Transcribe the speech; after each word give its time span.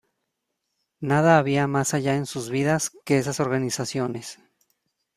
Nada 0.99 1.37
había 1.37 1.67
más 1.67 1.93
allá 1.93 2.15
en 2.15 2.25
sus 2.25 2.49
vidas 2.49 2.89
que 3.05 3.19
esas 3.19 3.39
organizaciones. 3.39 4.39